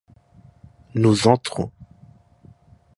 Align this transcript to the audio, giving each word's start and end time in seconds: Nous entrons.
Nous 0.95 1.27
entrons. 1.27 1.71